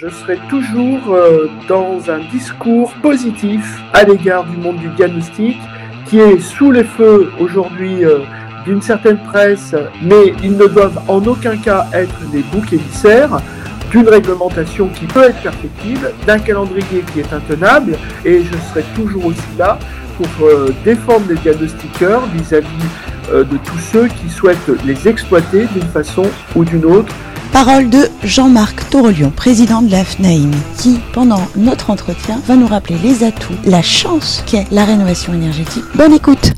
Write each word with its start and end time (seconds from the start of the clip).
Je 0.00 0.08
serai 0.08 0.38
toujours 0.48 1.12
euh, 1.12 1.50
dans 1.68 2.10
un 2.10 2.20
discours 2.32 2.90
positif 3.02 3.82
à 3.92 4.02
l'égard 4.02 4.44
du 4.44 4.56
monde 4.56 4.78
du 4.78 4.88
diagnostic 4.88 5.58
qui 6.06 6.18
est 6.18 6.40
sous 6.40 6.70
les 6.70 6.84
feux 6.84 7.30
aujourd'hui 7.38 8.02
euh, 8.06 8.20
d'une 8.64 8.80
certaine 8.80 9.18
presse, 9.18 9.74
mais 10.00 10.32
ils 10.42 10.56
ne 10.56 10.66
doivent 10.68 11.02
en 11.06 11.22
aucun 11.26 11.54
cas 11.58 11.86
être 11.92 12.18
des 12.30 12.42
boucs 12.44 12.72
émissaires 12.72 13.42
d'une 13.90 14.08
réglementation 14.08 14.88
qui 14.88 15.04
peut 15.04 15.24
être 15.24 15.42
perfectible, 15.42 16.12
d'un 16.26 16.38
calendrier 16.38 17.04
qui 17.12 17.20
est 17.20 17.32
intenable, 17.34 17.98
et 18.24 18.42
je 18.42 18.56
serai 18.70 18.84
toujours 18.94 19.26
aussi 19.26 19.58
là 19.58 19.78
pour 20.16 20.46
euh, 20.46 20.74
défendre 20.82 21.26
les 21.28 21.36
diagnostiqueurs 21.36 22.24
vis-à-vis 22.28 22.88
de 23.32 23.44
tous 23.44 23.78
ceux 23.92 24.08
qui 24.08 24.28
souhaitent 24.28 24.72
les 24.84 25.06
exploiter 25.06 25.66
d'une 25.66 25.86
façon 25.92 26.24
ou 26.56 26.64
d'une 26.64 26.84
autre 26.84 27.14
Parole 27.52 27.90
de 27.90 28.08
Jean-Marc 28.22 28.88
Torolion, 28.90 29.30
président 29.30 29.82
de 29.82 29.90
la 29.90 30.04
FNAIM, 30.04 30.52
qui, 30.78 31.00
pendant 31.12 31.42
notre 31.56 31.90
entretien, 31.90 32.40
va 32.46 32.54
nous 32.54 32.68
rappeler 32.68 32.96
les 33.02 33.24
atouts, 33.24 33.54
la 33.64 33.82
chance 33.82 34.44
qu'est 34.46 34.66
la 34.70 34.84
rénovation 34.84 35.34
énergétique. 35.34 35.84
Bonne 35.96 36.12
écoute 36.12 36.52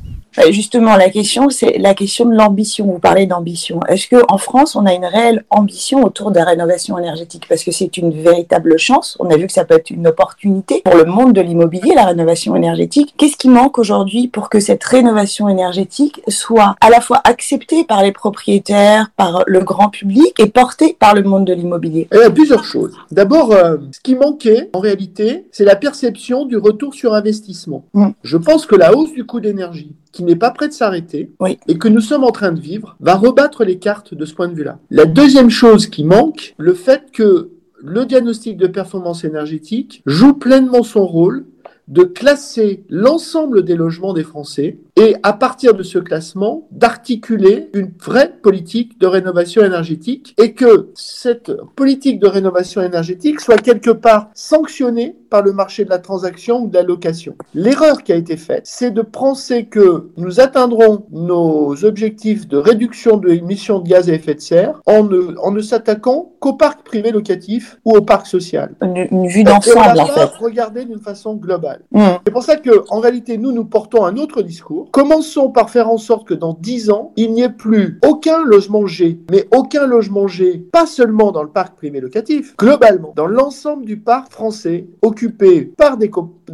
Justement, 0.51 0.97
la 0.97 1.11
question, 1.11 1.51
c'est 1.51 1.79
la 1.79 1.95
question 1.95 2.25
de 2.25 2.35
l'ambition. 2.35 2.87
Vous 2.87 2.99
parlez 2.99 3.27
d'ambition. 3.27 3.81
Est-ce 3.89 4.09
qu'en 4.09 4.39
France, 4.39 4.77
on 4.77 4.87
a 4.87 4.95
une 4.95 5.05
réelle 5.05 5.45
ambition 5.51 6.05
autour 6.05 6.31
de 6.31 6.39
la 6.39 6.45
rénovation 6.45 6.99
énergétique? 6.99 7.47
Parce 7.49 7.65
que 7.65 7.71
c'est 7.71 7.97
une 7.97 8.11
véritable 8.11 8.79
chance. 8.79 9.17
On 9.21 9.31
a 9.31 9.37
vu 9.37 9.47
que 9.47 9.53
ça 9.53 9.65
peut 9.65 9.75
être 9.75 9.91
une 9.91 10.07
opportunité 10.07 10.83
pour 10.85 10.97
le 10.97 11.05
monde 11.05 11.33
de 11.33 11.41
l'immobilier, 11.41 11.95
la 11.95 12.07
rénovation 12.07 12.57
énergétique. 12.57 13.15
Qu'est-ce 13.19 13.37
qui 13.37 13.49
manque 13.49 13.79
aujourd'hui 13.79 14.29
pour 14.29 14.49
que 14.49 14.61
cette 14.61 14.83
rénovation 14.85 15.49
énergétique 15.49 16.23
soit 16.29 16.77
à 16.81 16.91
la 16.91 17.01
fois 17.01 17.21
acceptée 17.25 17.85
par 17.85 18.03
les 18.03 18.13
propriétaires, 18.13 19.11
par 19.17 19.45
le 19.47 19.61
grand 19.61 19.89
public 19.89 20.35
et 20.39 20.47
portée 20.47 20.97
par 20.99 21.15
le 21.15 21.23
monde 21.23 21.45
de 21.45 21.53
l'immobilier? 21.53 22.09
Il 22.13 22.19
y 22.19 22.23
a 22.23 22.31
plusieurs 22.31 22.65
choses. 22.65 22.95
D'abord, 23.11 23.53
euh, 23.53 23.77
ce 23.93 24.01
qui 24.01 24.15
manquait, 24.15 24.71
en 24.73 24.81
réalité, 24.81 25.47
c'est 25.53 25.65
la 25.65 25.77
perception 25.77 26.47
du 26.47 26.57
retour 26.57 26.95
sur 26.95 27.15
investissement. 27.15 27.85
Mm. 27.95 28.09
Je 28.23 28.37
pense 28.37 28.67
que 28.67 28.77
la 28.77 28.95
hausse 28.95 29.13
du 29.13 29.25
coût 29.25 29.41
d'énergie, 29.41 29.95
qui 30.13 30.22
n'est 30.23 30.37
pas 30.37 30.51
prêt 30.51 30.69
de 30.69 30.73
s'arrêter 30.73 31.31
Oui. 31.41 31.59
et 31.69 31.79
que 31.79 31.89
nous 31.89 32.01
sommes 32.01 32.25
en 32.25 32.31
train 32.33 32.53
de 32.53 32.61
vivre 32.61 32.97
va 33.01 33.15
rebattre 33.15 33.65
les 33.65 33.79
cartes 33.79 34.15
de 34.15 34.25
ce 34.25 34.35
point 34.35 34.49
de 34.49 34.55
vue-là. 34.55 34.79
La 34.91 35.05
deuxième 35.05 35.51
chose 35.51 35.87
qui 35.87 36.05
manque, 36.05 36.55
le 36.59 36.75
fait 36.75 37.05
que 37.13 37.51
le 37.83 38.05
diagnostic 38.07 38.57
de 38.57 38.67
performance 38.67 39.25
énergétique 39.25 40.03
joue 40.07 40.35
pleinement 40.35 40.83
son 40.83 41.05
rôle 41.07 41.47
de 41.89 42.05
classer 42.05 42.85
l'ensemble 42.89 43.65
des 43.65 43.75
logements 43.75 44.13
des 44.15 44.23
Français 44.23 44.79
et 45.03 45.17
à 45.25 45.33
partir 45.33 45.75
de 45.75 45.83
ce 45.83 45.99
classement 45.99 46.69
d'articuler 46.71 47.71
une 47.75 47.91
vraie 48.01 48.33
politique 48.41 49.01
de 49.01 49.09
rénovation 49.09 49.65
énergétique 49.65 50.33
et 50.41 50.53
que 50.53 50.91
cette 50.95 51.51
politique 51.75 52.21
de 52.21 52.29
rénovation 52.29 52.83
énergétique 52.83 53.41
soit 53.41 53.59
quelque 53.59 53.91
part 53.91 54.31
sanctionnée 54.33 55.17
par 55.29 55.43
le 55.43 55.53
marché 55.53 55.85
de 55.85 55.91
la 55.91 55.99
transaction 55.99 56.61
ou 56.61 56.69
de 56.69 56.75
la 56.75 56.85
location. 56.85 57.35
L'erreur 57.55 58.05
qui 58.05 58.13
a 58.13 58.17
été 58.17 58.37
faite, 58.37 58.63
c'est 58.67 58.93
de 58.93 59.03
penser 59.03 59.65
que 59.65 60.11
nous 60.17 60.41
atteindrons 60.41 61.07
nos 61.11 61.85
objectifs 61.85 62.47
de 62.47 62.59
réduction 62.59 63.17
de 63.17 63.31
émissions 63.31 63.81
de 63.81 63.89
gaz 63.89 64.09
à 64.09 64.13
effet 64.13 64.35
de 64.35 64.41
serre 64.41 64.81
en 64.87 65.03
ne, 65.03 65.35
en 65.39 65.51
ne 65.51 65.63
s'attaquant 65.63 66.33
qu'au 66.39 66.53
parc 66.53 66.85
privé 66.85 67.11
locatif 67.11 67.81
ou 67.85 67.97
au 67.97 68.03
parc 68.03 68.27
social. 68.27 68.75
Une, 68.83 69.09
une 69.11 69.27
vue 69.27 69.43
d'ensemble, 69.43 70.01
en 70.01 70.07
fait. 70.07 70.31
regarder 70.39 70.85
d'une 70.85 71.01
façon 71.01 71.35
globale. 71.35 71.81
Mm. 71.91 72.03
C'est 72.25 72.33
pour 72.33 72.43
ça 72.43 72.57
que, 72.57 72.85
en 72.91 73.01
réalité, 73.01 73.39
nous, 73.39 73.53
nous 73.53 73.65
portons 73.65 74.05
un 74.05 74.17
autre 74.19 74.43
discours. 74.43 74.91
Commençons 74.93 75.49
par 75.49 75.71
faire 75.71 75.89
en 75.89 75.97
sorte 75.97 76.29
que 76.29 76.35
dans 76.35 76.53
10 76.53 76.91
ans, 76.91 77.15
il 77.17 77.33
n'y 77.33 77.41
ait 77.41 77.49
plus 77.49 77.99
aucun 78.07 78.45
logement 78.45 78.87
G, 78.87 79.19
mais 79.31 79.49
aucun 79.51 79.87
logement 79.87 80.29
G, 80.29 80.67
pas 80.71 80.85
seulement 80.85 81.33
dans 81.33 81.43
le 81.43 81.49
parc 81.49 81.77
privé 81.77 81.99
locatif, 81.99 82.55
globalement, 82.59 83.15
dans 83.17 83.27
l'ensemble 83.27 83.87
du 83.87 83.97
parc 83.97 84.31
français, 84.31 84.87
occupé 85.01 85.73
par 85.79 85.97
des, 85.97 86.11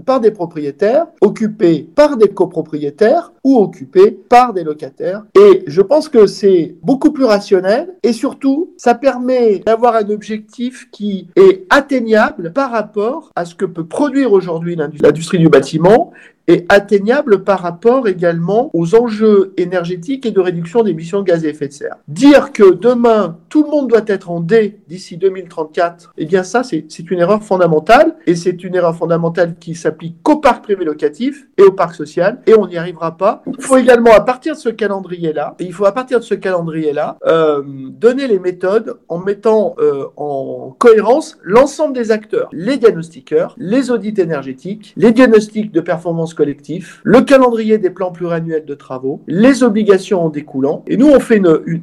par 0.06 0.20
propriétaires, 0.32 1.08
occupé 1.20 1.88
par 1.96 2.16
des 2.16 2.28
copropriétaires 2.28 3.32
ou 3.42 3.58
occupé 3.58 4.12
par 4.12 4.54
des 4.54 4.62
locataires. 4.62 5.24
Et 5.36 5.64
je 5.66 5.82
pense 5.82 6.08
que 6.08 6.26
c'est 6.28 6.76
beaucoup 6.80 7.10
plus 7.10 7.24
rationnel 7.24 7.96
et 8.04 8.12
surtout, 8.12 8.70
ça 8.76 8.94
permet 8.94 9.58
d'avoir 9.66 9.96
un 9.96 10.08
objectif 10.10 10.88
qui 10.92 11.26
est 11.34 11.66
atteignable 11.70 12.52
par 12.52 12.70
rapport 12.70 13.32
à 13.34 13.44
ce 13.44 13.56
que 13.56 13.64
peut 13.64 13.86
produire 13.86 14.32
aujourd'hui 14.32 14.76
l'indu- 14.76 14.98
l'industrie 15.02 15.38
du 15.38 15.48
bâtiment 15.48 16.12
et 16.48 16.64
atteignable 16.68 17.44
par 17.44 17.60
rapport 17.60 18.08
également 18.08 18.70
aux 18.72 18.94
enjeux 18.94 19.52
énergétiques 19.56 20.26
et 20.26 20.30
de 20.30 20.40
réduction 20.40 20.82
d'émissions 20.82 21.20
de 21.20 21.26
gaz 21.26 21.44
à 21.44 21.48
effet 21.48 21.68
de 21.68 21.72
serre. 21.72 21.96
Dire 22.08 22.52
que 22.52 22.72
demain, 22.72 23.38
tout 23.50 23.62
le 23.62 23.70
monde 23.70 23.88
doit 23.88 24.02
être 24.06 24.30
en 24.30 24.40
D 24.40 24.80
d'ici 24.88 25.18
2034, 25.18 26.14
eh 26.16 26.24
bien 26.24 26.42
ça, 26.42 26.62
c'est 26.62 27.10
une 27.10 27.20
erreur 27.20 27.42
fondamentale, 27.42 28.16
et 28.26 28.34
c'est 28.34 28.64
une 28.64 28.74
erreur 28.74 28.96
fondamentale 28.96 29.56
qui 29.60 29.74
s'applique 29.74 30.16
qu'au 30.22 30.36
parc 30.36 30.64
privé 30.64 30.84
locatif 30.84 31.48
et 31.58 31.62
au 31.62 31.72
parc 31.72 31.94
social, 31.94 32.40
et 32.46 32.54
on 32.54 32.66
n'y 32.66 32.78
arrivera 32.78 33.16
pas. 33.16 33.42
Il 33.46 33.62
faut 33.62 33.76
également, 33.76 34.12
à 34.12 34.20
partir 34.20 34.54
de 34.54 34.58
ce 34.58 34.70
calendrier-là, 34.70 35.54
il 35.60 35.72
faut 35.72 35.84
à 35.84 35.92
partir 35.92 36.18
de 36.18 36.24
ce 36.24 36.34
calendrier-là, 36.34 37.18
euh, 37.26 37.62
donner 37.90 38.26
les 38.26 38.38
méthodes 38.38 38.98
en 39.08 39.18
mettant 39.18 39.74
euh, 39.78 40.06
en 40.16 40.74
cohérence 40.78 41.38
l'ensemble 41.42 41.92
des 41.94 42.10
acteurs, 42.10 42.48
les 42.52 42.78
diagnostiqueurs, 42.78 43.54
les 43.58 43.90
audits 43.90 44.14
énergétiques, 44.16 44.94
les 44.96 45.12
diagnostics 45.12 45.72
de 45.72 45.80
performance 45.80 46.34
collectif, 46.38 47.00
le 47.02 47.20
calendrier 47.22 47.78
des 47.78 47.90
plans 47.90 48.12
pluriannuels 48.12 48.64
de 48.64 48.74
travaux, 48.74 49.22
les 49.26 49.64
obligations 49.64 50.22
en 50.24 50.28
découlant. 50.28 50.84
Et 50.86 50.96
nous, 50.96 51.08
on 51.08 51.18
fait 51.18 51.42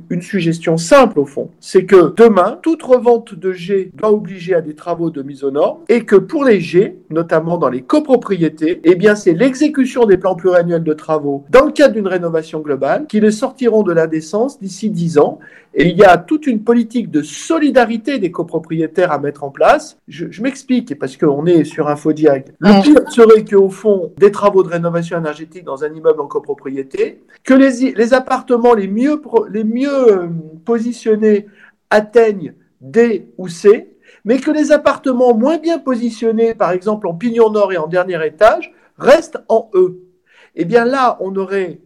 une, 0.09 0.21
suggestion 0.21 0.77
simple 0.77 1.19
au 1.19 1.25
fond. 1.25 1.49
C'est 1.59 1.83
que 1.83 2.13
demain, 2.15 2.57
toute 2.61 2.81
revente 2.81 3.35
de 3.35 3.51
G 3.51 3.91
doit 3.93 4.13
obliger 4.13 4.55
à 4.55 4.61
des 4.61 4.73
travaux 4.73 5.09
de 5.09 5.21
mise 5.21 5.43
aux 5.43 5.51
normes 5.51 5.79
et 5.89 6.05
que 6.05 6.15
pour 6.15 6.45
les 6.45 6.61
G, 6.61 6.97
notamment 7.09 7.57
dans 7.57 7.67
les 7.69 7.81
copropriétés, 7.81 8.79
eh 8.85 8.97
c'est 9.15 9.33
l'exécution 9.33 10.05
des 10.05 10.17
plans 10.17 10.35
pluriannuels 10.35 10.83
de 10.83 10.93
travaux 10.93 11.43
dans 11.49 11.65
le 11.65 11.71
cadre 11.73 11.93
d'une 11.95 12.07
rénovation 12.07 12.61
globale 12.61 13.07
qui 13.07 13.19
les 13.19 13.31
sortiront 13.31 13.83
de 13.83 13.91
l'indécence 13.91 14.59
d'ici 14.59 14.89
10 14.89 15.19
ans. 15.19 15.39
Et 15.77 15.89
il 15.89 15.97
y 15.97 16.05
a 16.05 16.17
toute 16.17 16.47
une 16.47 16.63
politique 16.63 17.11
de 17.11 17.21
solidarité 17.21 18.17
des 18.17 18.31
copropriétaires 18.31 19.11
à 19.11 19.19
mettre 19.19 19.43
en 19.43 19.51
place. 19.51 19.97
Je, 20.07 20.27
je 20.31 20.41
m'explique, 20.41 20.97
parce 20.97 21.17
qu'on 21.17 21.45
est 21.45 21.65
sur 21.65 21.89
Infodiag. 21.89 22.53
Le 22.59 22.69
Mm. 22.79 22.81
pire 22.81 23.11
serait 23.11 23.43
qu'au 23.43 23.69
fond, 23.69 24.13
des 24.17 24.31
travaux 24.31 24.63
de 24.63 24.69
rénovation 24.69 25.17
énergétique 25.17 25.65
dans 25.65 25.83
un 25.83 25.93
immeuble 25.93 26.21
en 26.21 26.27
copropriété, 26.27 27.21
que 27.43 27.53
les, 27.53 28.13
appartements 28.13 28.73
les 28.73 28.87
mieux, 28.87 29.19
pro- 29.19 29.47
les 29.47 29.65
mieux 29.65 29.89
euh, 30.11 30.27
positionnés 30.63 31.47
atteignent 31.89 32.53
D 32.79 33.27
ou 33.37 33.47
C, 33.49 33.97
mais 34.23 34.39
que 34.39 34.51
les 34.51 34.71
appartements 34.71 35.35
moins 35.35 35.57
bien 35.57 35.77
positionnés, 35.79 36.53
par 36.55 36.71
exemple 36.71 37.05
en 37.07 37.13
pignon 37.13 37.49
nord 37.49 37.73
et 37.73 37.77
en 37.77 37.87
dernier 37.87 38.25
étage, 38.25 38.73
restent 38.97 39.39
en 39.49 39.69
E. 39.73 39.97
Eh 40.55 40.63
bien 40.65 40.85
là, 40.85 41.17
on 41.19 41.35
aurait 41.35 41.79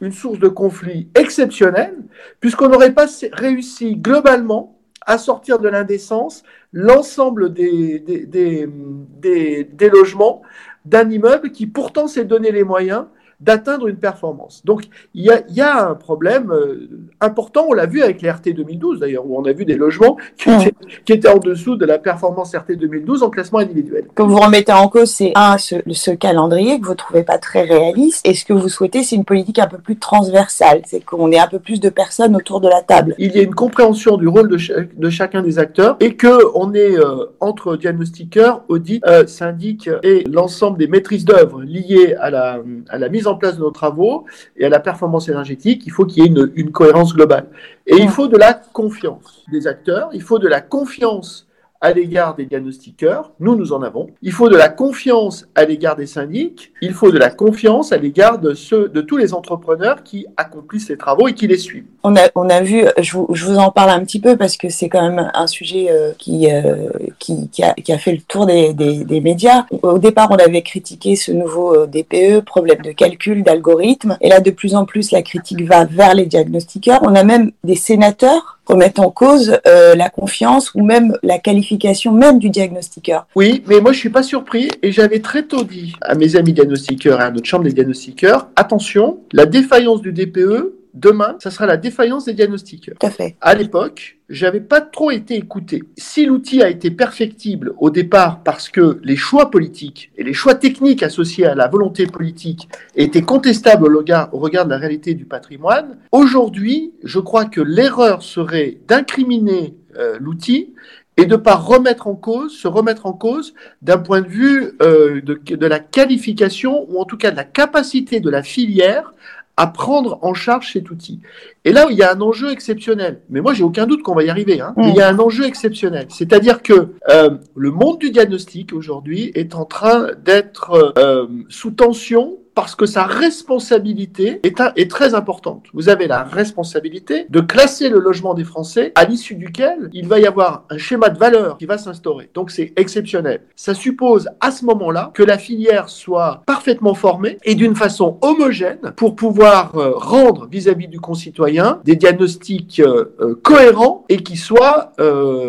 une 0.00 0.12
source 0.12 0.38
de 0.38 0.48
conflit 0.48 1.08
exceptionnelle, 1.14 1.96
puisqu'on 2.40 2.68
n'aurait 2.68 2.92
pas 2.94 3.06
réussi 3.32 3.96
globalement 3.96 4.78
à 5.06 5.18
sortir 5.18 5.58
de 5.58 5.68
l'indécence 5.68 6.42
l'ensemble 6.72 7.52
des- 7.52 8.00
des 8.00 9.88
logements 9.88 10.42
d'un 10.84 11.08
immeuble 11.10 11.50
qui 11.50 11.66
pourtant 11.66 12.06
s'est 12.06 12.24
donné 12.24 12.50
les 12.50 12.64
moyens 12.64 13.06
d'atteindre 13.40 13.88
une 13.88 13.96
performance. 13.96 14.62
Donc 14.64 14.84
il 15.14 15.24
y 15.24 15.30
a, 15.30 15.42
y 15.50 15.60
a 15.60 15.88
un 15.90 15.94
problème 15.94 16.50
euh, 16.50 16.88
important, 17.20 17.66
on 17.68 17.72
l'a 17.74 17.86
vu 17.86 18.02
avec 18.02 18.22
les 18.22 18.30
RT 18.30 18.54
2012 18.54 19.00
d'ailleurs, 19.00 19.26
où 19.26 19.38
on 19.38 19.44
a 19.44 19.52
vu 19.52 19.64
des 19.64 19.74
logements 19.76 20.16
qui, 20.38 20.50
étaient, 20.50 20.74
qui 21.04 21.12
étaient 21.12 21.28
en 21.28 21.38
dessous 21.38 21.76
de 21.76 21.84
la 21.84 21.98
performance 21.98 22.54
RT 22.54 22.72
2012 22.76 23.22
en 23.22 23.30
classement 23.30 23.58
individuel. 23.58 24.06
que 24.14 24.22
vous 24.22 24.36
remettez 24.38 24.72
en 24.72 24.88
cause, 24.88 25.10
c'est 25.10 25.32
un, 25.34 25.58
ce, 25.58 25.76
ce 25.92 26.10
calendrier 26.12 26.80
que 26.80 26.86
vous 26.86 26.94
trouvez 26.94 27.22
pas 27.24 27.38
très 27.38 27.62
réaliste. 27.62 28.26
Et 28.26 28.34
ce 28.34 28.44
que 28.44 28.52
vous 28.52 28.68
souhaitez, 28.68 29.02
c'est 29.02 29.16
une 29.16 29.24
politique 29.24 29.58
un 29.58 29.66
peu 29.66 29.78
plus 29.78 29.96
transversale? 29.98 30.82
C'est 30.86 31.04
qu'on 31.04 31.30
ait 31.30 31.38
un 31.38 31.46
peu 31.48 31.58
plus 31.58 31.80
de 31.80 31.88
personnes 31.90 32.34
autour 32.36 32.60
de 32.60 32.68
la 32.68 32.82
table. 32.82 33.14
il 33.18 33.34
y 33.36 33.38
a 33.38 33.42
une 33.42 33.54
compréhension 33.54 34.16
du 34.16 34.28
rôle 34.28 34.48
de, 34.48 34.56
cha- 34.58 34.74
de 34.96 35.10
chacun 35.10 35.42
des 35.42 35.58
acteurs 35.58 35.96
et 36.00 36.14
que 36.16 36.38
on 36.54 36.72
est 36.74 36.96
euh, 36.98 37.26
entre 37.40 37.76
diagnostiqueurs, 37.76 38.62
audit, 38.68 39.02
euh, 39.06 39.26
syndic 39.26 39.90
et 40.02 40.24
l'ensemble 40.30 40.78
des 40.78 40.86
maîtrises 40.88 41.24
d'œuvre 41.24 41.62
liées 41.62 42.14
à 42.18 42.30
la, 42.30 42.58
à 42.88 42.98
la 42.98 43.08
mise 43.08 43.25
en 43.26 43.36
place 43.36 43.56
de 43.56 43.60
nos 43.60 43.70
travaux 43.70 44.24
et 44.56 44.64
à 44.64 44.68
la 44.68 44.80
performance 44.80 45.28
énergétique. 45.28 45.82
Il 45.86 45.92
faut 45.92 46.04
qu'il 46.04 46.22
y 46.22 46.26
ait 46.26 46.28
une, 46.28 46.52
une 46.54 46.72
cohérence 46.72 47.14
globale. 47.14 47.48
Et 47.86 47.96
il 47.96 48.08
faut 48.08 48.28
de 48.28 48.36
la 48.36 48.54
confiance 48.54 49.44
des 49.50 49.66
acteurs, 49.66 50.10
il 50.12 50.22
faut 50.22 50.38
de 50.38 50.48
la 50.48 50.60
confiance 50.60 51.45
à 51.86 51.92
l'égard 51.92 52.34
des 52.34 52.46
diagnostiqueurs, 52.46 53.30
nous, 53.38 53.54
nous 53.54 53.72
en 53.72 53.80
avons. 53.80 54.08
Il 54.20 54.32
faut 54.32 54.48
de 54.48 54.56
la 54.56 54.68
confiance 54.68 55.46
à 55.54 55.64
l'égard 55.64 55.94
des 55.94 56.06
syndics, 56.06 56.72
il 56.82 56.92
faut 56.92 57.12
de 57.12 57.18
la 57.18 57.30
confiance 57.30 57.92
à 57.92 57.96
l'égard 57.96 58.40
de 58.40 58.54
ceux, 58.54 58.88
de 58.88 59.00
tous 59.00 59.16
les 59.16 59.32
entrepreneurs 59.32 60.02
qui 60.02 60.26
accomplissent 60.36 60.88
ces 60.88 60.96
travaux 60.96 61.28
et 61.28 61.34
qui 61.34 61.46
les 61.46 61.58
suivent. 61.58 61.84
On 62.02 62.16
a, 62.16 62.22
on 62.34 62.50
a 62.50 62.60
vu, 62.60 62.82
je 62.98 63.12
vous, 63.12 63.28
je 63.32 63.44
vous 63.44 63.58
en 63.58 63.70
parle 63.70 63.90
un 63.90 64.00
petit 64.00 64.18
peu 64.18 64.36
parce 64.36 64.56
que 64.56 64.68
c'est 64.68 64.88
quand 64.88 65.08
même 65.08 65.30
un 65.32 65.46
sujet 65.46 65.86
euh, 65.90 66.10
qui, 66.18 66.50
euh, 66.50 66.88
qui, 67.20 67.48
qui, 67.50 67.62
a, 67.62 67.72
qui 67.74 67.92
a 67.92 67.98
fait 67.98 68.12
le 68.12 68.20
tour 68.20 68.46
des, 68.46 68.72
des, 68.72 69.04
des 69.04 69.20
médias. 69.20 69.66
Au 69.82 69.98
départ, 69.98 70.32
on 70.32 70.36
avait 70.36 70.62
critiqué 70.62 71.14
ce 71.14 71.30
nouveau 71.30 71.72
euh, 71.72 71.86
DPE, 71.86 72.44
problème 72.44 72.82
de 72.82 72.90
calcul, 72.90 73.44
d'algorithme. 73.44 74.18
Et 74.20 74.28
là, 74.28 74.40
de 74.40 74.50
plus 74.50 74.74
en 74.74 74.86
plus, 74.86 75.12
la 75.12 75.22
critique 75.22 75.62
va 75.62 75.84
vers 75.84 76.16
les 76.16 76.26
diagnostiqueurs. 76.26 76.98
On 77.02 77.14
a 77.14 77.22
même 77.22 77.52
des 77.62 77.76
sénateurs 77.76 78.55
remettent 78.66 78.98
en 78.98 79.10
cause 79.10 79.58
euh, 79.66 79.94
la 79.94 80.10
confiance 80.10 80.74
ou 80.74 80.84
même 80.84 81.16
la 81.22 81.38
qualification 81.38 82.12
même 82.12 82.38
du 82.38 82.50
diagnostiqueur. 82.50 83.26
Oui, 83.34 83.62
mais 83.66 83.80
moi 83.80 83.92
je 83.92 83.98
suis 83.98 84.10
pas 84.10 84.22
surpris 84.22 84.70
et 84.82 84.92
j'avais 84.92 85.20
très 85.20 85.44
tôt 85.44 85.64
dit 85.64 85.94
à 86.02 86.14
mes 86.14 86.36
amis 86.36 86.52
diagnostiqueurs 86.52 87.20
et 87.20 87.24
à 87.24 87.30
notre 87.30 87.46
chambre 87.46 87.64
des 87.64 87.72
diagnostiqueurs, 87.72 88.48
attention, 88.56 89.20
la 89.32 89.46
défaillance 89.46 90.02
du 90.02 90.12
DPE 90.12 90.72
Demain, 90.96 91.36
ça 91.40 91.50
sera 91.50 91.66
la 91.66 91.76
défaillance 91.76 92.24
des 92.24 92.32
diagnostics. 92.32 92.90
Tout 92.98 93.06
à 93.06 93.10
fait. 93.10 93.36
À 93.42 93.54
l'époque, 93.54 94.16
j'avais 94.30 94.62
pas 94.62 94.80
trop 94.80 95.10
été 95.10 95.34
écouté. 95.34 95.82
Si 95.98 96.24
l'outil 96.24 96.62
a 96.62 96.70
été 96.70 96.90
perfectible 96.90 97.74
au 97.76 97.90
départ 97.90 98.42
parce 98.42 98.70
que 98.70 98.98
les 99.04 99.14
choix 99.14 99.50
politiques 99.50 100.10
et 100.16 100.24
les 100.24 100.32
choix 100.32 100.54
techniques 100.54 101.02
associés 101.02 101.44
à 101.44 101.54
la 101.54 101.68
volonté 101.68 102.06
politique 102.06 102.70
étaient 102.94 103.20
contestables 103.20 103.84
au 103.84 103.98
regard, 103.98 104.32
au 104.32 104.38
regard 104.38 104.64
de 104.64 104.70
la 104.70 104.78
réalité 104.78 105.12
du 105.12 105.26
patrimoine, 105.26 105.98
aujourd'hui, 106.12 106.94
je 107.04 107.18
crois 107.18 107.44
que 107.44 107.60
l'erreur 107.60 108.22
serait 108.22 108.78
d'incriminer 108.88 109.74
euh, 109.98 110.16
l'outil 110.18 110.72
et 111.18 111.26
de 111.26 111.36
ne 111.36 111.40
pas 111.40 111.56
remettre 111.56 112.06
en 112.06 112.14
cause, 112.14 112.56
se 112.56 112.68
remettre 112.68 113.06
en 113.06 113.12
cause 113.12 113.54
d'un 113.82 113.98
point 113.98 114.20
de 114.20 114.28
vue 114.28 114.72
euh, 114.82 115.20
de, 115.22 115.38
de, 115.44 115.66
la 115.66 115.78
qualification 115.78 116.86
ou 116.90 117.00
en 117.00 117.04
tout 117.04 117.16
cas 117.16 117.30
de 117.30 117.36
la 117.36 117.44
capacité 117.44 118.20
de 118.20 118.28
la 118.28 118.42
filière 118.42 119.12
à 119.56 119.66
prendre 119.66 120.18
en 120.22 120.34
charge 120.34 120.72
cet 120.72 120.90
outil. 120.90 121.20
Et 121.64 121.72
là, 121.72 121.86
il 121.90 121.96
y 121.96 122.02
a 122.02 122.12
un 122.12 122.20
enjeu 122.20 122.50
exceptionnel. 122.50 123.20
Mais 123.30 123.40
moi, 123.40 123.54
j'ai 123.54 123.64
aucun 123.64 123.86
doute 123.86 124.02
qu'on 124.02 124.14
va 124.14 124.22
y 124.22 124.28
arriver. 124.28 124.60
Hein. 124.60 124.74
il 124.78 124.94
y 124.94 125.00
a 125.00 125.08
un 125.08 125.18
enjeu 125.18 125.46
exceptionnel. 125.46 126.06
C'est-à-dire 126.10 126.62
que 126.62 126.94
euh, 127.08 127.30
le 127.54 127.70
monde 127.70 127.98
du 127.98 128.10
diagnostic 128.10 128.72
aujourd'hui 128.72 129.32
est 129.34 129.54
en 129.54 129.64
train 129.64 130.08
d'être 130.24 130.94
euh, 130.98 131.26
sous 131.48 131.70
tension 131.70 132.36
parce 132.56 132.74
que 132.74 132.86
sa 132.86 133.04
responsabilité 133.04 134.40
est, 134.42 134.90
très 134.90 135.14
importante. 135.14 135.66
Vous 135.74 135.90
avez 135.90 136.06
la 136.06 136.22
responsabilité 136.22 137.26
de 137.28 137.40
classer 137.40 137.90
le 137.90 138.00
logement 138.00 138.32
des 138.32 138.44
Français 138.44 138.92
à 138.94 139.04
l'issue 139.04 139.34
duquel 139.34 139.90
il 139.92 140.08
va 140.08 140.18
y 140.18 140.26
avoir 140.26 140.64
un 140.70 140.78
schéma 140.78 141.10
de 141.10 141.18
valeur 141.18 141.58
qui 141.58 141.66
va 141.66 141.76
s'instaurer. 141.76 142.30
Donc 142.32 142.50
c'est 142.50 142.72
exceptionnel. 142.76 143.42
Ça 143.56 143.74
suppose 143.74 144.30
à 144.40 144.50
ce 144.50 144.64
moment-là 144.64 145.10
que 145.12 145.22
la 145.22 145.36
filière 145.36 145.90
soit 145.90 146.44
parfaitement 146.46 146.94
formée 146.94 147.36
et 147.44 147.54
d'une 147.54 147.76
façon 147.76 148.16
homogène 148.22 148.94
pour 148.96 149.16
pouvoir 149.16 149.76
euh, 149.76 149.92
rendre 149.94 150.48
vis-à-vis 150.50 150.88
du 150.88 150.98
concitoyen 150.98 151.82
des 151.84 151.94
diagnostics 151.94 152.80
euh, 152.80 153.14
euh, 153.20 153.34
cohérents 153.34 154.06
et 154.08 154.16
qui 154.16 154.38
soient, 154.38 154.92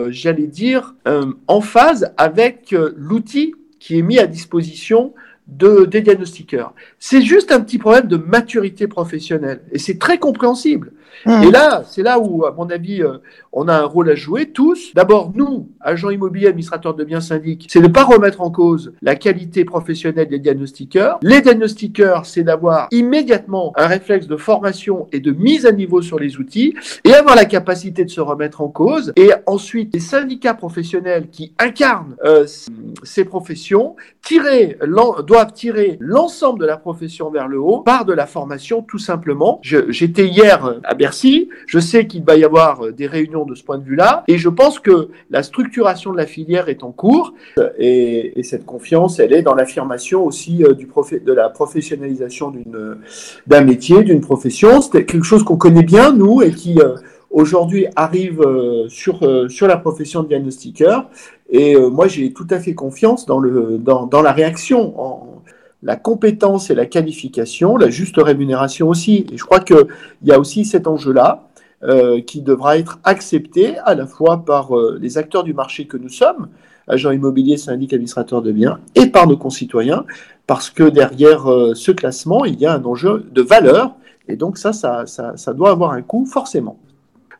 j'allais 0.09 0.47
dire, 0.47 0.95
en 1.47 1.61
phase 1.61 2.11
avec 2.17 2.75
l'outil 2.97 3.53
qui 3.79 3.97
est 3.97 4.01
mis 4.01 4.19
à 4.19 4.27
disposition 4.27 5.13
de, 5.47 5.85
des 5.85 6.01
diagnostiqueurs. 6.01 6.73
C'est 6.99 7.21
juste 7.21 7.51
un 7.51 7.61
petit 7.61 7.77
problème 7.77 8.07
de 8.07 8.17
maturité 8.17 8.87
professionnelle 8.87 9.61
et 9.71 9.79
c'est 9.79 9.97
très 9.97 10.17
compréhensible. 10.17 10.91
Mmh. 11.25 11.43
Et 11.43 11.51
là, 11.51 11.83
c'est 11.89 12.03
là 12.03 12.19
où, 12.19 12.45
à 12.45 12.51
mon 12.51 12.69
avis, 12.69 13.01
euh, 13.01 13.17
on 13.51 13.67
a 13.67 13.73
un 13.73 13.85
rôle 13.85 14.09
à 14.09 14.15
jouer 14.15 14.47
tous. 14.51 14.93
D'abord, 14.93 15.31
nous, 15.33 15.69
agents 15.79 16.09
immobiliers, 16.09 16.47
administrateurs 16.47 16.93
de 16.93 17.03
biens 17.03 17.21
syndics, 17.21 17.65
c'est 17.69 17.79
de 17.79 17.87
ne 17.87 17.91
pas 17.91 18.03
remettre 18.03 18.41
en 18.41 18.51
cause 18.51 18.93
la 19.01 19.15
qualité 19.15 19.65
professionnelle 19.65 20.27
des 20.27 20.39
diagnostiqueurs. 20.39 21.17
Les 21.23 21.41
diagnostiqueurs, 21.41 22.25
c'est 22.25 22.43
d'avoir 22.43 22.87
immédiatement 22.91 23.73
un 23.75 23.87
réflexe 23.87 24.27
de 24.27 24.37
formation 24.37 25.07
et 25.11 25.19
de 25.19 25.31
mise 25.31 25.65
à 25.65 25.71
niveau 25.71 26.01
sur 26.01 26.19
les 26.19 26.37
outils 26.37 26.75
et 27.03 27.13
avoir 27.13 27.35
la 27.35 27.45
capacité 27.45 28.05
de 28.05 28.09
se 28.09 28.21
remettre 28.21 28.61
en 28.61 28.67
cause. 28.67 29.11
Et 29.15 29.31
ensuite, 29.45 29.93
les 29.93 29.99
syndicats 29.99 30.53
professionnels 30.53 31.29
qui 31.31 31.53
incarnent 31.57 32.15
euh, 32.23 32.45
ces 33.03 33.25
professions 33.25 33.95
tirer, 34.27 34.77
doivent 35.25 35.36
tirer 35.45 35.97
l'ensemble 35.99 36.59
de 36.59 36.65
la 36.65 36.77
profession 36.77 37.29
vers 37.29 37.47
le 37.47 37.59
haut 37.59 37.79
par 37.79 38.05
de 38.05 38.13
la 38.13 38.25
formation, 38.25 38.81
tout 38.81 38.97
simplement. 38.97 39.59
J'étais 39.61 40.27
hier 40.27 40.79
à 40.83 40.93
Bercy, 40.93 41.49
je 41.67 41.79
sais 41.79 42.07
qu'il 42.07 42.23
va 42.23 42.35
y 42.35 42.43
avoir 42.43 42.91
des 42.91 43.07
réunions 43.07 43.45
de 43.45 43.55
ce 43.55 43.63
point 43.63 43.77
de 43.77 43.83
vue-là, 43.83 44.23
et 44.27 44.37
je 44.37 44.49
pense 44.49 44.79
que 44.79 45.09
la 45.29 45.43
structuration 45.43 46.11
de 46.11 46.17
la 46.17 46.25
filière 46.25 46.69
est 46.69 46.83
en 46.83 46.91
cours, 46.91 47.33
et, 47.77 48.39
et 48.39 48.43
cette 48.43 48.65
confiance, 48.65 49.19
elle 49.19 49.33
est 49.33 49.41
dans 49.41 49.55
l'affirmation 49.55 50.25
aussi 50.25 50.63
euh, 50.63 50.73
de 50.73 51.33
la 51.33 51.49
professionnalisation 51.49 52.53
d'un 53.47 53.61
métier, 53.61 54.03
d'une 54.03 54.21
profession. 54.21 54.81
C'est 54.81 55.05
quelque 55.05 55.25
chose 55.25 55.43
qu'on 55.43 55.57
connaît 55.57 55.83
bien, 55.83 56.11
nous, 56.11 56.41
et 56.41 56.51
qui... 56.51 56.79
Euh, 56.79 56.95
aujourd'hui 57.37 57.87
arrive 57.95 58.41
euh, 58.41 58.89
sur, 58.89 59.19
sur 59.49 59.67
la 59.67 59.77
profession 59.77 60.23
de 60.23 60.27
diagnostiqueur 60.27 61.09
et 61.49 61.75
euh, 61.75 61.89
moi, 61.89 62.07
j'ai 62.07 62.33
tout 62.33 62.47
à 62.49 62.59
fait 62.59 62.73
confiance 62.73 63.25
dans, 63.25 63.39
le, 63.39 63.77
dans, 63.77 64.05
dans 64.05 64.21
la 64.21 64.31
réaction, 64.31 64.93
la 65.83 65.95
compétence 65.95 66.69
et 66.69 66.75
la 66.75 66.85
qualification, 66.85 67.77
la 67.77 67.89
juste 67.89 68.17
rémunération 68.17 68.89
aussi. 68.89 69.25
Et 69.31 69.37
je 69.37 69.43
crois 69.43 69.59
qu'il 69.59 69.87
y 70.23 70.31
a 70.31 70.39
aussi 70.39 70.65
cet 70.65 70.87
enjeu-là 70.87 71.47
euh, 71.83 72.21
qui 72.21 72.41
devra 72.41 72.77
être 72.77 72.99
accepté 73.03 73.77
à 73.79 73.95
la 73.95 74.07
fois 74.07 74.43
par 74.43 74.75
euh, 74.75 74.97
les 74.99 75.17
acteurs 75.17 75.43
du 75.43 75.53
marché 75.53 75.85
que 75.85 75.95
nous 75.95 76.09
sommes, 76.09 76.49
agents 76.87 77.11
immobiliers, 77.11 77.57
syndics, 77.57 77.93
administrateurs 77.93 78.41
de 78.41 78.51
biens, 78.51 78.79
et 78.95 79.07
par 79.07 79.27
nos 79.27 79.37
concitoyens, 79.37 80.03
parce 80.47 80.69
que 80.69 80.83
derrière 80.83 81.49
euh, 81.51 81.75
ce 81.75 81.91
classement, 81.91 82.45
il 82.45 82.59
y 82.59 82.65
a 82.65 82.73
un 82.73 82.83
enjeu 82.83 83.25
de 83.31 83.41
valeur, 83.41 83.93
et 84.27 84.35
donc 84.35 84.57
ça, 84.57 84.73
ça, 84.73 85.05
ça 85.05 85.53
doit 85.53 85.69
avoir 85.69 85.91
un 85.91 86.01
coût 86.01 86.25
forcément. 86.25 86.77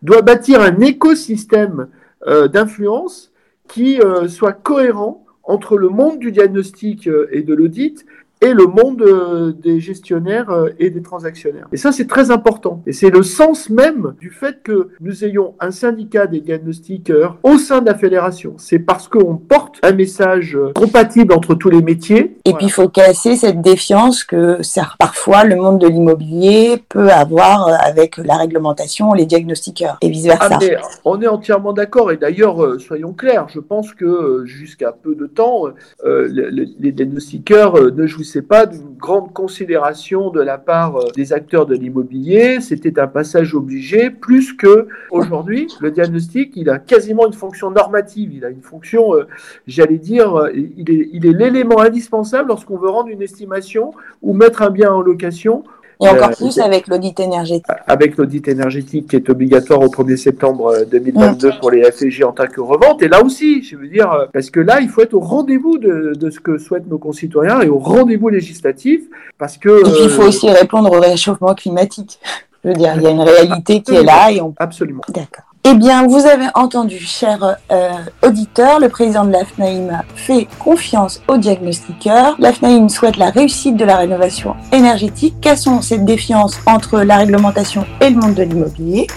Doit 0.01 0.21
bâtir 0.21 0.61
un 0.61 0.79
écosystème 0.79 1.87
euh, 2.27 2.47
d'influence 2.47 3.31
qui 3.67 3.99
euh, 4.01 4.27
soit 4.27 4.53
cohérent 4.53 5.25
entre 5.43 5.77
le 5.77 5.89
monde 5.89 6.19
du 6.19 6.31
diagnostic 6.31 7.07
euh, 7.07 7.27
et 7.31 7.41
de 7.41 7.53
l'audit 7.53 8.05
et 8.41 8.53
le 8.53 8.65
monde 8.65 9.01
euh, 9.01 9.51
des 9.51 9.79
gestionnaires 9.79 10.49
euh, 10.51 10.69
et 10.79 10.89
des 10.89 11.01
transactionnaires. 11.01 11.67
Et 11.71 11.77
ça, 11.77 11.91
c'est 11.91 12.07
très 12.07 12.29
important. 12.29 12.83
Et 12.85 12.93
c'est 12.93 13.09
le 13.09 13.23
sens 13.23 13.69
même 13.69 14.13
du 14.19 14.29
fait 14.29 14.61
que 14.63 14.89
nous 15.01 15.25
ayons 15.25 15.55
un 15.59 15.71
syndicat 15.71 16.27
des 16.27 16.41
diagnostiqueurs 16.41 17.37
au 17.43 17.57
sein 17.57 17.81
de 17.81 17.87
la 17.87 17.95
fédération. 17.95 18.53
C'est 18.57 18.79
parce 18.79 19.07
qu'on 19.07 19.37
porte 19.37 19.79
un 19.81 19.93
message 19.93 20.55
euh, 20.55 20.71
compatible 20.75 21.33
entre 21.33 21.55
tous 21.55 21.69
les 21.69 21.81
métiers. 21.81 22.37
Et 22.45 22.53
puis, 22.53 22.67
il 22.67 22.71
faut 22.71 22.89
casser 22.89 23.35
cette 23.35 23.61
défiance 23.61 24.23
que 24.23 24.59
parfois 24.99 25.43
le 25.43 25.55
monde 25.55 25.79
de 25.79 25.87
l'immobilier 25.87 26.83
peut 26.89 27.09
avoir 27.09 27.67
avec 27.83 28.17
la 28.17 28.35
réglementation, 28.35 29.13
les 29.13 29.25
diagnostiqueurs 29.25 29.97
et 30.01 30.09
vice-versa. 30.09 30.59
Ah, 30.61 30.87
on 31.05 31.21
est 31.21 31.27
entièrement 31.27 31.73
d'accord. 31.73 32.11
Et 32.11 32.17
d'ailleurs, 32.17 32.79
soyons 32.79 33.13
clairs, 33.13 33.47
je 33.49 33.59
pense 33.59 33.93
que 33.93 34.43
jusqu'à 34.45 34.91
peu 34.91 35.15
de 35.15 35.25
temps, 35.25 35.65
les 36.05 36.91
diagnostiqueurs 36.91 37.91
ne 37.91 38.05
jouent 38.05 38.23
c'est 38.27 38.41
pas 38.41 38.65
d'une 38.65 38.95
grande 38.95 39.33
considération 39.33 40.29
de 40.29 40.41
la 40.41 40.57
part 40.57 40.97
euh, 40.97 41.07
des 41.15 41.33
acteurs 41.33 41.65
de 41.65 41.75
l'immobilier. 41.75 42.59
C'était 42.61 42.99
un 42.99 43.07
passage 43.07 43.55
obligé, 43.55 44.09
plus 44.09 44.53
que 44.53 44.87
aujourd'hui, 45.11 45.67
le 45.79 45.91
diagnostic, 45.91 46.53
il 46.55 46.69
a 46.69 46.79
quasiment 46.79 47.25
une 47.27 47.33
fonction 47.33 47.71
normative. 47.71 48.33
Il 48.33 48.45
a 48.45 48.49
une 48.49 48.61
fonction, 48.61 49.15
euh, 49.15 49.27
j'allais 49.65 49.97
dire, 49.97 50.35
euh, 50.35 50.51
il 50.53 51.25
est 51.25 51.33
l'élément 51.33 51.79
indispensable 51.79 52.49
lorsqu'on 52.49 52.77
veut 52.77 52.89
rendre 52.89 53.09
une 53.09 53.21
estimation 53.21 53.91
ou 54.21 54.33
mettre 54.33 54.61
un 54.61 54.69
bien 54.69 54.91
en 54.91 55.01
location 55.01 55.63
et 55.99 56.07
encore 56.07 56.31
plus 56.31 56.59
avec 56.59 56.87
l'audit 56.87 57.19
énergétique. 57.19 57.65
Avec 57.87 58.17
l'audit 58.17 58.47
énergétique 58.47 59.09
qui 59.09 59.15
est 59.15 59.29
obligatoire 59.29 59.81
au 59.81 59.87
1er 59.87 60.17
septembre 60.17 60.73
2022 60.91 61.51
pour 61.59 61.71
les 61.71 61.83
FG 61.91 62.23
en 62.23 62.31
tant 62.31 62.47
que 62.47 62.61
revente. 62.61 63.01
Et 63.01 63.07
là 63.07 63.23
aussi, 63.23 63.63
je 63.63 63.75
veux 63.75 63.87
dire, 63.87 64.27
parce 64.33 64.49
que 64.49 64.59
là, 64.59 64.79
il 64.81 64.89
faut 64.89 65.01
être 65.01 65.13
au 65.13 65.19
rendez-vous 65.19 65.77
de, 65.77 66.13
de 66.15 66.29
ce 66.29 66.39
que 66.39 66.57
souhaitent 66.57 66.87
nos 66.87 66.97
concitoyens 66.97 67.61
et 67.61 67.69
au 67.69 67.79
rendez-vous 67.79 68.29
législatif. 68.29 69.01
Parce 69.37 69.57
que. 69.57 69.79
Et 69.79 69.83
puis, 69.83 70.03
il 70.03 70.09
faut 70.09 70.23
euh, 70.23 70.27
aussi 70.27 70.49
répondre 70.49 70.91
au 70.91 70.99
réchauffement 70.99 71.53
climatique. 71.53 72.19
Je 72.63 72.69
veux 72.69 72.75
dire, 72.75 72.93
il 72.95 73.03
y 73.03 73.07
a 73.07 73.11
une 73.11 73.21
réalité 73.21 73.81
qui 73.81 73.95
est 73.95 74.03
là 74.03 74.31
et 74.31 74.41
on. 74.41 74.53
Absolument. 74.57 75.03
D'accord. 75.09 75.46
Eh 75.63 75.73
bien, 75.73 76.07
vous 76.07 76.25
avez 76.25 76.47
entendu, 76.55 76.97
cher 76.97 77.57
euh, 77.71 77.89
auditeur, 78.23 78.79
le 78.79 78.87
président 78.87 79.25
de 79.25 79.31
l'AFNAIM 79.31 80.01
fait 80.15 80.47
confiance 80.59 81.21
aux 81.27 81.37
diagnostiqueurs. 81.37 82.35
L'AFNAIM 82.39 82.87
souhaite 82.87 83.17
la 83.17 83.29
réussite 83.31 83.75
de 83.75 83.83
la 83.83 83.97
rénovation 83.97 84.55
énergétique. 84.71 85.35
Cassons 85.41 85.81
cette 85.81 86.05
défiance 86.05 86.57
entre 86.65 87.01
la 87.01 87.17
réglementation 87.17 87.85
et 87.99 88.09
le 88.09 88.15
monde 88.15 88.35
de 88.35 88.43
l'immobilier. 88.43 89.07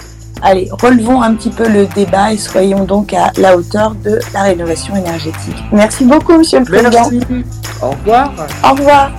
Allez, 0.41 0.69
relevons 0.71 1.21
un 1.21 1.35
petit 1.35 1.51
peu 1.51 1.69
le 1.69 1.85
débat 1.85 2.33
et 2.33 2.37
soyons 2.37 2.83
donc 2.83 3.13
à 3.13 3.31
la 3.37 3.55
hauteur 3.55 3.95
de 4.03 4.19
la 4.33 4.43
rénovation 4.43 4.95
énergétique. 4.95 5.55
Merci 5.71 6.03
beaucoup, 6.03 6.33
monsieur 6.33 6.59
le 6.59 6.65
président. 6.65 7.09
Merci. 7.11 7.21
Au 7.81 7.91
revoir. 7.91 8.33
Au 8.63 8.71
revoir. 8.71 9.11